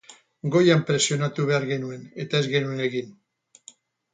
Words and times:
Goian 0.53 0.79
presionatu 0.87 1.45
behar 1.51 1.67
genuen 1.73 2.07
eta 2.25 2.41
ez 2.41 2.49
genuen 2.55 2.85
egin. 2.87 3.13